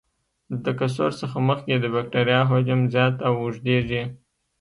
د 0.51 0.53
تکثر 0.65 1.09
څخه 1.21 1.37
مخکې 1.49 1.73
د 1.79 1.85
بکټریا 1.95 2.41
حجم 2.51 2.79
زیات 2.93 3.15
او 3.27 3.33
اوږدیږي. 3.41 4.03